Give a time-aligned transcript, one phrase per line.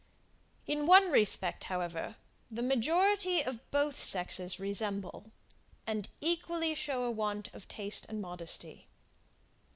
[0.65, 2.15] In one respect, however,
[2.49, 5.31] the majority of both sexes resemble,
[5.85, 8.87] and equally show a want of taste and modesty.